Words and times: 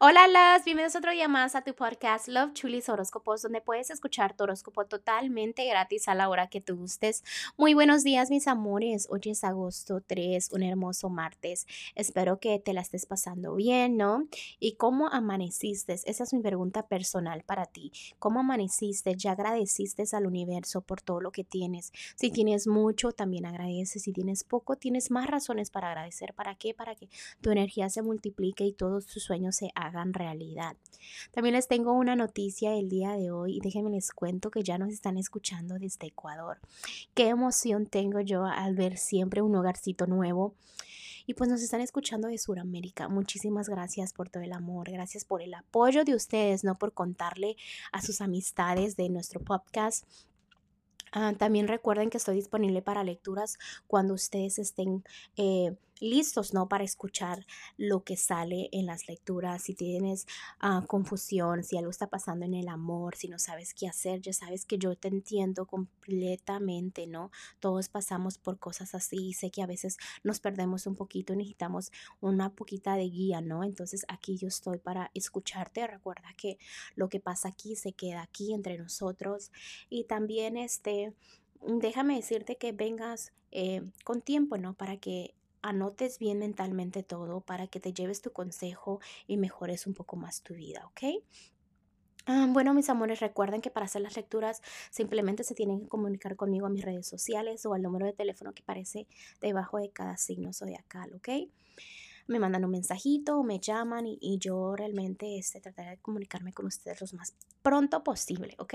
Hola, 0.00 0.26
las 0.26 0.64
bienvenidos 0.64 0.96
otro 0.96 1.12
día 1.12 1.28
más 1.28 1.54
a 1.54 1.62
tu 1.62 1.72
podcast 1.72 2.26
Love 2.26 2.52
Chulis 2.52 2.88
Horóscopos, 2.88 3.42
donde 3.42 3.60
puedes 3.60 3.90
escuchar 3.90 4.36
tu 4.36 4.42
horóscopo 4.42 4.86
totalmente 4.86 5.64
gratis 5.68 6.08
a 6.08 6.16
la 6.16 6.28
hora 6.28 6.48
que 6.48 6.60
tú 6.60 6.76
gustes. 6.76 7.22
Muy 7.56 7.74
buenos 7.74 8.02
días, 8.02 8.28
mis 8.28 8.48
amores. 8.48 9.06
Hoy 9.08 9.20
es 9.26 9.44
agosto 9.44 10.00
3, 10.04 10.50
un 10.50 10.64
hermoso 10.64 11.10
martes. 11.10 11.68
Espero 11.94 12.40
que 12.40 12.58
te 12.58 12.72
la 12.72 12.80
estés 12.80 13.06
pasando 13.06 13.54
bien, 13.54 13.96
¿no? 13.96 14.26
¿Y 14.58 14.74
cómo 14.74 15.08
amaneciste? 15.10 15.92
Esa 15.92 16.24
es 16.24 16.34
mi 16.34 16.40
pregunta 16.40 16.88
personal 16.88 17.44
para 17.44 17.66
ti. 17.66 17.92
¿Cómo 18.18 18.40
amaneciste? 18.40 19.14
¿Ya 19.16 19.30
agradeciste 19.32 20.02
al 20.12 20.26
universo 20.26 20.80
por 20.80 21.02
todo 21.02 21.20
lo 21.20 21.30
que 21.30 21.44
tienes? 21.44 21.92
Si 22.16 22.32
tienes 22.32 22.66
mucho, 22.66 23.12
también 23.12 23.46
agradeces. 23.46 24.02
Si 24.02 24.12
tienes 24.12 24.42
poco, 24.42 24.74
tienes 24.74 25.12
más 25.12 25.28
razones 25.28 25.70
para 25.70 25.86
agradecer. 25.90 26.34
¿Para 26.34 26.56
qué? 26.56 26.74
Para 26.74 26.96
que 26.96 27.08
tu 27.40 27.52
energía 27.52 27.88
se 27.90 28.02
multiplique 28.02 28.64
y 28.64 28.72
todos 28.72 29.06
tus 29.06 29.22
sueños 29.22 29.54
se 29.54 29.70
hagan 29.84 30.14
realidad. 30.14 30.76
También 31.32 31.54
les 31.54 31.68
tengo 31.68 31.92
una 31.92 32.16
noticia 32.16 32.74
el 32.74 32.88
día 32.88 33.12
de 33.12 33.30
hoy 33.30 33.56
y 33.56 33.60
déjenme 33.60 33.90
les 33.90 34.12
cuento 34.12 34.50
que 34.50 34.62
ya 34.62 34.78
nos 34.78 34.92
están 34.92 35.18
escuchando 35.18 35.78
desde 35.78 36.06
Ecuador. 36.06 36.58
Qué 37.14 37.28
emoción 37.28 37.86
tengo 37.86 38.20
yo 38.20 38.44
al 38.44 38.74
ver 38.74 38.96
siempre 38.96 39.42
un 39.42 39.54
hogarcito 39.56 40.06
nuevo. 40.06 40.54
Y 41.26 41.32
pues 41.34 41.48
nos 41.48 41.62
están 41.62 41.80
escuchando 41.80 42.28
de 42.28 42.36
Sudamérica. 42.36 43.08
Muchísimas 43.08 43.70
gracias 43.70 44.12
por 44.12 44.28
todo 44.28 44.42
el 44.42 44.52
amor, 44.52 44.90
gracias 44.90 45.24
por 45.24 45.40
el 45.40 45.54
apoyo 45.54 46.04
de 46.04 46.14
ustedes, 46.14 46.64
no 46.64 46.74
por 46.74 46.92
contarle 46.92 47.56
a 47.92 48.02
sus 48.02 48.20
amistades 48.20 48.94
de 48.96 49.08
nuestro 49.08 49.40
podcast. 49.40 50.04
Ah, 51.16 51.32
también 51.38 51.68
recuerden 51.68 52.10
que 52.10 52.18
estoy 52.18 52.34
disponible 52.34 52.82
para 52.82 53.04
lecturas 53.04 53.56
cuando 53.86 54.14
ustedes 54.14 54.58
estén 54.58 55.04
eh, 55.36 55.76
listos, 56.04 56.54
¿no? 56.54 56.68
Para 56.68 56.84
escuchar 56.84 57.46
lo 57.76 58.04
que 58.04 58.16
sale 58.16 58.68
en 58.72 58.86
las 58.86 59.08
lecturas. 59.08 59.62
Si 59.62 59.74
tienes 59.74 60.26
ah, 60.60 60.84
confusión, 60.86 61.64
si 61.64 61.76
algo 61.76 61.90
está 61.90 62.08
pasando 62.08 62.44
en 62.44 62.54
el 62.54 62.68
amor, 62.68 63.16
si 63.16 63.28
no 63.28 63.38
sabes 63.38 63.74
qué 63.74 63.88
hacer, 63.88 64.20
ya 64.20 64.32
sabes 64.32 64.66
que 64.66 64.78
yo 64.78 64.94
te 64.96 65.08
entiendo 65.08 65.66
completamente, 65.66 67.06
¿no? 67.06 67.30
Todos 67.60 67.88
pasamos 67.88 68.38
por 68.38 68.58
cosas 68.58 68.94
así 68.94 69.32
sé 69.32 69.50
que 69.50 69.62
a 69.62 69.66
veces 69.66 69.98
nos 70.22 70.40
perdemos 70.40 70.86
un 70.86 70.96
poquito 70.96 71.32
y 71.32 71.36
necesitamos 71.36 71.92
una 72.20 72.50
poquita 72.50 72.96
de 72.96 73.08
guía, 73.08 73.40
¿no? 73.40 73.64
Entonces 73.64 74.04
aquí 74.08 74.36
yo 74.36 74.48
estoy 74.48 74.78
para 74.78 75.10
escucharte. 75.14 75.86
Recuerda 75.86 76.34
que 76.36 76.58
lo 76.94 77.08
que 77.08 77.20
pasa 77.20 77.48
aquí 77.48 77.76
se 77.76 77.92
queda 77.92 78.22
aquí 78.22 78.52
entre 78.52 78.78
nosotros 78.78 79.50
y 79.88 80.04
también 80.04 80.56
este 80.56 81.14
déjame 81.66 82.16
decirte 82.16 82.56
que 82.56 82.72
vengas 82.72 83.32
eh, 83.50 83.82
con 84.04 84.20
tiempo, 84.20 84.58
¿no? 84.58 84.74
Para 84.74 84.96
que 84.98 85.34
anotes 85.64 86.18
bien 86.18 86.38
mentalmente 86.38 87.02
todo 87.02 87.40
para 87.40 87.66
que 87.66 87.80
te 87.80 87.92
lleves 87.92 88.20
tu 88.20 88.32
consejo 88.32 89.00
y 89.26 89.38
mejores 89.38 89.86
un 89.86 89.94
poco 89.94 90.16
más 90.16 90.42
tu 90.42 90.54
vida, 90.54 90.86
¿ok? 90.86 91.22
Ah, 92.26 92.46
bueno, 92.48 92.72
mis 92.72 92.88
amores, 92.88 93.20
recuerden 93.20 93.60
que 93.60 93.70
para 93.70 93.86
hacer 93.86 94.02
las 94.02 94.16
lecturas 94.16 94.62
simplemente 94.90 95.44
se 95.44 95.54
tienen 95.54 95.80
que 95.80 95.88
comunicar 95.88 96.36
conmigo 96.36 96.66
a 96.66 96.70
mis 96.70 96.84
redes 96.84 97.06
sociales 97.06 97.64
o 97.66 97.74
al 97.74 97.82
número 97.82 98.06
de 98.06 98.12
teléfono 98.12 98.52
que 98.52 98.62
aparece 98.62 99.06
debajo 99.40 99.78
de 99.78 99.90
cada 99.90 100.16
signo 100.16 100.52
zodiacal, 100.52 101.14
¿ok? 101.14 101.28
Me 102.26 102.38
mandan 102.38 102.64
un 102.64 102.70
mensajito, 102.70 103.42
me 103.42 103.58
llaman 103.58 104.06
y, 104.06 104.38
yo 104.38 104.74
realmente 104.76 105.38
este, 105.38 105.60
trataré 105.60 105.90
de 105.90 105.98
comunicarme 105.98 106.54
con 106.54 106.66
ustedes 106.66 107.00
lo 107.00 107.18
más 107.18 107.34
pronto 107.62 108.02
posible, 108.02 108.54
¿ok? 108.58 108.74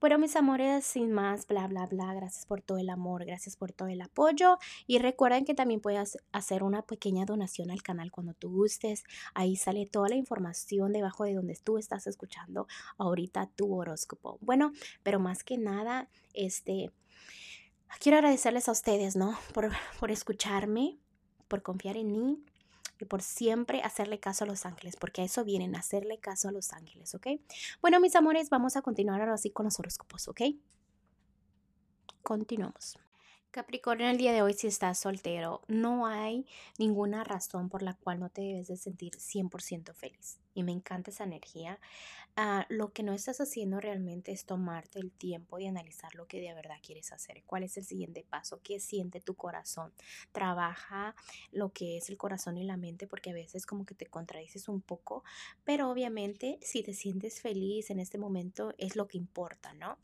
Bueno, 0.00 0.18
mis 0.18 0.34
amores, 0.34 0.86
sin 0.86 1.12
más, 1.12 1.46
bla, 1.46 1.66
bla, 1.66 1.84
bla, 1.84 2.14
gracias 2.14 2.46
por 2.46 2.62
todo 2.62 2.78
el 2.78 2.88
amor, 2.88 3.26
gracias 3.26 3.58
por 3.58 3.72
todo 3.72 3.88
el 3.88 4.00
apoyo 4.00 4.56
y 4.86 4.98
recuerden 4.98 5.44
que 5.44 5.52
también 5.52 5.82
puedes 5.82 6.16
hacer 6.32 6.62
una 6.62 6.80
pequeña 6.80 7.26
donación 7.26 7.70
al 7.70 7.82
canal 7.82 8.10
cuando 8.10 8.32
tú 8.32 8.50
gustes. 8.50 9.04
Ahí 9.34 9.56
sale 9.56 9.84
toda 9.84 10.08
la 10.08 10.14
información 10.14 10.94
debajo 10.94 11.24
de 11.24 11.34
donde 11.34 11.54
tú 11.62 11.76
estás 11.76 12.06
escuchando 12.06 12.66
ahorita 12.96 13.50
tu 13.54 13.74
horóscopo. 13.74 14.38
Bueno, 14.40 14.72
pero 15.02 15.20
más 15.20 15.44
que 15.44 15.58
nada, 15.58 16.08
este, 16.32 16.90
quiero 17.98 18.16
agradecerles 18.16 18.70
a 18.70 18.72
ustedes, 18.72 19.16
¿no? 19.16 19.38
Por, 19.52 19.70
por 19.98 20.10
escucharme, 20.10 20.98
por 21.46 21.60
confiar 21.60 21.98
en 21.98 22.10
mí 22.10 22.42
y 23.00 23.06
por 23.06 23.22
siempre 23.22 23.82
hacerle 23.82 24.20
caso 24.20 24.44
a 24.44 24.46
los 24.46 24.66
ángeles, 24.66 24.96
porque 24.96 25.22
a 25.22 25.24
eso 25.24 25.44
vienen, 25.44 25.76
hacerle 25.76 26.18
caso 26.18 26.48
a 26.48 26.52
los 26.52 26.72
ángeles, 26.72 27.14
¿ok? 27.14 27.26
Bueno, 27.80 28.00
mis 28.00 28.16
amores, 28.16 28.50
vamos 28.50 28.76
a 28.76 28.82
continuar 28.82 29.20
ahora 29.20 29.38
sí 29.38 29.50
con 29.50 29.64
los 29.64 29.78
horóscopos, 29.78 30.28
¿ok? 30.28 30.42
Continuamos. 32.22 32.98
Capricornio, 33.50 34.08
el 34.08 34.16
día 34.16 34.32
de 34.32 34.42
hoy 34.42 34.54
si 34.54 34.68
estás 34.68 35.00
soltero, 35.00 35.62
no 35.66 36.06
hay 36.06 36.46
ninguna 36.78 37.24
razón 37.24 37.68
por 37.68 37.82
la 37.82 37.94
cual 37.94 38.20
no 38.20 38.28
te 38.28 38.42
debes 38.42 38.68
de 38.68 38.76
sentir 38.76 39.14
100% 39.16 39.92
feliz. 39.92 40.38
Y 40.54 40.62
me 40.62 40.72
encanta 40.72 41.10
esa 41.10 41.24
energía. 41.24 41.78
Ah, 42.36 42.64
lo 42.68 42.92
que 42.92 43.02
no 43.02 43.12
estás 43.12 43.40
haciendo 43.40 43.80
realmente 43.80 44.32
es 44.32 44.44
tomarte 44.44 44.98
el 44.98 45.10
tiempo 45.10 45.58
de 45.58 45.68
analizar 45.68 46.14
lo 46.14 46.26
que 46.26 46.40
de 46.40 46.54
verdad 46.54 46.76
quieres 46.82 47.12
hacer. 47.12 47.42
¿Cuál 47.44 47.64
es 47.64 47.76
el 47.76 47.84
siguiente 47.84 48.24
paso? 48.28 48.60
¿Qué 48.62 48.80
siente 48.80 49.20
tu 49.20 49.34
corazón? 49.34 49.92
Trabaja 50.32 51.14
lo 51.50 51.70
que 51.70 51.96
es 51.96 52.08
el 52.08 52.16
corazón 52.16 52.56
y 52.56 52.64
la 52.64 52.76
mente 52.76 53.06
porque 53.06 53.30
a 53.30 53.34
veces 53.34 53.66
como 53.66 53.84
que 53.84 53.94
te 53.94 54.06
contradices 54.06 54.68
un 54.68 54.80
poco, 54.80 55.24
pero 55.64 55.90
obviamente 55.90 56.58
si 56.62 56.82
te 56.82 56.94
sientes 56.94 57.40
feliz 57.40 57.90
en 57.90 57.98
este 57.98 58.18
momento 58.18 58.74
es 58.78 58.96
lo 58.96 59.08
que 59.08 59.18
importa, 59.18 59.74
¿no? 59.74 59.98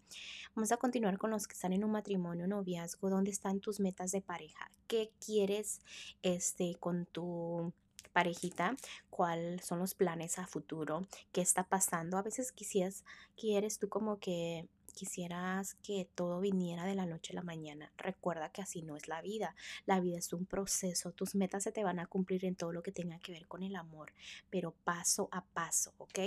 Vamos 0.54 0.72
a 0.72 0.76
continuar 0.76 1.18
con 1.18 1.30
los 1.30 1.46
que 1.46 1.54
están 1.54 1.72
en 1.72 1.84
un 1.84 1.92
matrimonio, 1.92 2.46
noviazgo, 2.46 3.08
¿dónde 3.08 3.30
están 3.30 3.60
tus 3.60 3.80
metas 3.80 4.10
de 4.10 4.20
pareja? 4.20 4.70
¿Qué 4.88 5.10
quieres 5.24 5.80
este 6.22 6.74
con 6.78 7.06
tu 7.06 7.72
parejita, 8.16 8.74
cuáles 9.10 9.66
son 9.66 9.78
los 9.78 9.94
planes 9.94 10.38
a 10.38 10.46
futuro, 10.46 11.02
qué 11.32 11.42
está 11.42 11.64
pasando. 11.64 12.16
A 12.16 12.22
veces 12.22 12.50
quisieras, 12.50 13.04
quieres 13.36 13.78
tú 13.78 13.90
como 13.90 14.18
que 14.20 14.70
quisieras 14.96 15.74
que 15.82 16.08
todo 16.14 16.40
viniera 16.40 16.84
de 16.84 16.94
la 16.94 17.04
noche 17.04 17.32
a 17.32 17.36
la 17.36 17.42
mañana. 17.42 17.92
Recuerda 17.98 18.48
que 18.48 18.62
así 18.62 18.82
no 18.82 18.96
es 18.96 19.08
la 19.08 19.20
vida. 19.20 19.54
La 19.84 20.00
vida 20.00 20.18
es 20.18 20.32
un 20.32 20.46
proceso. 20.46 21.12
Tus 21.12 21.34
metas 21.34 21.64
se 21.64 21.70
te 21.70 21.84
van 21.84 21.98
a 21.98 22.06
cumplir 22.06 22.46
en 22.46 22.56
todo 22.56 22.72
lo 22.72 22.82
que 22.82 22.92
tenga 22.92 23.18
que 23.18 23.32
ver 23.32 23.46
con 23.46 23.62
el 23.62 23.76
amor, 23.76 24.14
pero 24.48 24.72
paso 24.72 25.28
a 25.32 25.44
paso, 25.44 25.92
¿ok? 25.98 26.18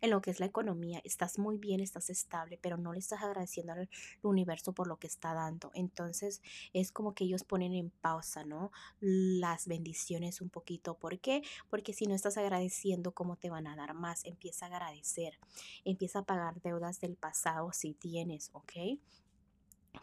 En 0.00 0.10
lo 0.10 0.22
que 0.22 0.30
es 0.30 0.38
la 0.38 0.46
economía, 0.46 1.00
estás 1.04 1.38
muy 1.38 1.58
bien, 1.58 1.80
estás 1.80 2.08
estable, 2.08 2.58
pero 2.62 2.76
no 2.76 2.92
le 2.92 3.00
estás 3.00 3.22
agradeciendo 3.22 3.72
al 3.72 3.90
universo 4.22 4.72
por 4.72 4.86
lo 4.86 4.98
que 4.98 5.08
está 5.08 5.34
dando. 5.34 5.72
Entonces 5.74 6.42
es 6.72 6.92
como 6.92 7.12
que 7.12 7.24
ellos 7.24 7.42
ponen 7.42 7.74
en 7.74 7.90
pausa, 7.90 8.44
¿no? 8.44 8.70
Las 9.00 9.66
bendiciones 9.66 10.40
un 10.40 10.48
poquito. 10.48 10.96
¿Por 10.96 11.18
qué? 11.18 11.42
Porque 11.68 11.92
si 11.92 12.06
no 12.06 12.14
estás 12.14 12.36
agradeciendo, 12.36 13.12
¿cómo 13.12 13.36
te 13.36 13.50
van 13.50 13.66
a 13.66 13.74
dar 13.74 13.94
más? 13.94 14.24
Empieza 14.24 14.66
a 14.66 14.68
agradecer. 14.68 15.40
Empieza 15.84 16.20
a 16.20 16.24
pagar 16.24 16.62
deudas 16.62 17.00
del 17.00 17.16
pasado 17.16 17.72
si 17.72 17.95
tienes, 17.96 18.50
¿ok? 18.52 18.72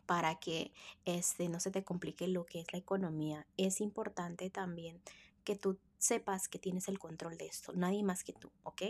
Para 0.06 0.40
que 0.40 0.72
este, 1.06 1.50
no 1.50 1.60
se 1.60 1.72
te 1.72 1.84
complique 1.84 2.28
lo 2.28 2.46
que 2.46 2.60
es 2.60 2.74
la 2.74 2.80
economía. 2.80 3.46
Es 3.58 3.80
importante 3.80 4.50
también 4.50 5.02
que 5.44 5.56
tú 5.56 5.78
sepas 5.98 6.48
que 6.48 6.60
tienes 6.60 6.88
el 6.88 7.00
control 7.00 7.38
de 7.38 7.46
esto, 7.46 7.74
nadie 7.74 8.04
más 8.04 8.24
que 8.24 8.34
tú, 8.34 8.52
¿ok? 8.64 8.82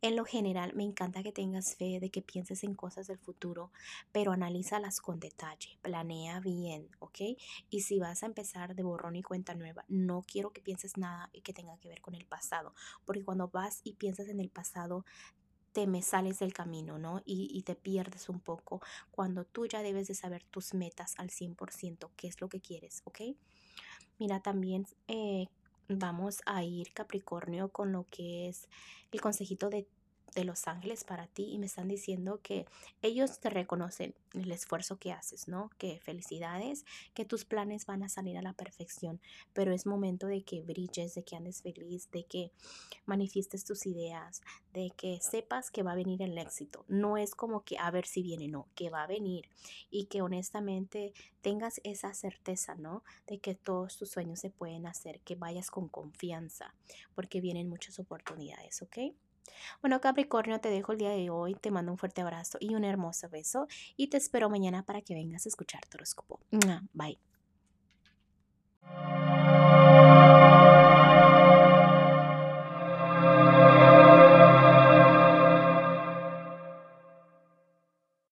En 0.00 0.16
lo 0.16 0.24
general, 0.24 0.72
me 0.74 0.82
encanta 0.82 1.22
que 1.22 1.30
tengas 1.30 1.76
fe 1.76 2.00
de 2.00 2.10
que 2.10 2.22
pienses 2.22 2.64
en 2.64 2.74
cosas 2.74 3.06
del 3.06 3.18
futuro, 3.18 3.70
pero 4.10 4.32
analízalas 4.32 5.00
con 5.00 5.20
detalle, 5.20 5.78
planea 5.80 6.40
bien, 6.40 6.88
¿ok? 6.98 7.20
Y 7.70 7.82
si 7.82 8.00
vas 8.00 8.24
a 8.24 8.26
empezar 8.26 8.74
de 8.74 8.82
borrón 8.82 9.14
y 9.14 9.22
cuenta 9.22 9.54
nueva, 9.54 9.84
no 9.86 10.24
quiero 10.26 10.52
que 10.52 10.60
pienses 10.60 10.96
nada 10.96 11.30
que 11.44 11.52
tenga 11.52 11.78
que 11.78 11.88
ver 11.88 12.00
con 12.00 12.16
el 12.16 12.26
pasado, 12.26 12.74
porque 13.04 13.24
cuando 13.24 13.48
vas 13.48 13.80
y 13.84 13.94
piensas 13.94 14.28
en 14.28 14.40
el 14.40 14.50
pasado, 14.50 15.04
te 15.72 15.86
me 15.86 16.02
sales 16.02 16.38
del 16.38 16.52
camino, 16.52 16.98
¿no? 16.98 17.22
Y, 17.24 17.62
te 17.62 17.74
pierdes 17.74 18.28
un 18.28 18.40
poco 18.40 18.80
cuando 19.10 19.44
tú 19.44 19.66
ya 19.66 19.82
debes 19.82 20.08
de 20.08 20.14
saber 20.14 20.44
tus 20.44 20.74
metas 20.74 21.14
al 21.18 21.30
100%, 21.30 22.10
qué 22.16 22.28
es 22.28 22.40
lo 22.40 22.48
que 22.48 22.60
quieres, 22.60 23.02
¿ok? 23.04 23.20
Mira, 24.18 24.40
también 24.40 24.86
eh, 25.08 25.46
vamos 25.88 26.42
a 26.46 26.62
ir 26.64 26.92
Capricornio 26.92 27.70
con 27.70 27.92
lo 27.92 28.06
que 28.10 28.48
es 28.48 28.68
el 29.12 29.20
consejito 29.20 29.70
de 29.70 29.86
de 30.34 30.44
los 30.44 30.66
ángeles 30.66 31.04
para 31.04 31.26
ti 31.26 31.52
y 31.52 31.58
me 31.58 31.66
están 31.66 31.88
diciendo 31.88 32.40
que 32.42 32.66
ellos 33.02 33.40
te 33.40 33.50
reconocen 33.50 34.14
el 34.34 34.50
esfuerzo 34.50 34.96
que 34.96 35.12
haces, 35.12 35.48
¿no? 35.48 35.70
Que 35.78 36.00
felicidades, 36.00 36.84
que 37.14 37.24
tus 37.24 37.44
planes 37.44 37.86
van 37.86 38.02
a 38.02 38.08
salir 38.08 38.38
a 38.38 38.42
la 38.42 38.52
perfección, 38.52 39.20
pero 39.52 39.72
es 39.72 39.86
momento 39.86 40.26
de 40.26 40.42
que 40.42 40.62
brilles, 40.62 41.14
de 41.14 41.22
que 41.22 41.36
andes 41.36 41.62
feliz, 41.62 42.10
de 42.10 42.24
que 42.24 42.50
manifiestes 43.04 43.64
tus 43.64 43.86
ideas, 43.86 44.42
de 44.72 44.92
que 44.96 45.20
sepas 45.20 45.70
que 45.70 45.82
va 45.82 45.92
a 45.92 45.96
venir 45.96 46.22
el 46.22 46.38
éxito. 46.38 46.84
No 46.88 47.16
es 47.16 47.34
como 47.34 47.62
que 47.62 47.78
a 47.78 47.90
ver 47.90 48.06
si 48.06 48.22
viene, 48.22 48.48
no, 48.48 48.68
que 48.74 48.90
va 48.90 49.02
a 49.02 49.06
venir 49.06 49.48
y 49.90 50.06
que 50.06 50.22
honestamente 50.22 51.12
tengas 51.42 51.80
esa 51.84 52.14
certeza, 52.14 52.74
¿no? 52.74 53.02
De 53.26 53.38
que 53.38 53.54
todos 53.54 53.96
tus 53.96 54.10
sueños 54.10 54.40
se 54.40 54.50
pueden 54.50 54.86
hacer, 54.86 55.20
que 55.20 55.34
vayas 55.34 55.70
con 55.70 55.88
confianza, 55.88 56.74
porque 57.14 57.40
vienen 57.40 57.68
muchas 57.68 57.98
oportunidades, 57.98 58.80
¿ok? 58.82 58.98
Bueno, 59.80 60.00
Capricornio, 60.00 60.60
te 60.60 60.70
dejo 60.70 60.92
el 60.92 60.98
día 60.98 61.10
de 61.10 61.30
hoy, 61.30 61.54
te 61.54 61.70
mando 61.70 61.92
un 61.92 61.98
fuerte 61.98 62.20
abrazo 62.20 62.58
y 62.60 62.74
un 62.74 62.84
hermoso 62.84 63.28
beso 63.28 63.66
y 63.96 64.08
te 64.08 64.16
espero 64.16 64.48
mañana 64.50 64.84
para 64.84 65.02
que 65.02 65.14
vengas 65.14 65.46
a 65.46 65.48
escuchar 65.48 65.84
tu 65.86 65.96
horóscopo. 65.96 66.40
Bye. 66.92 67.31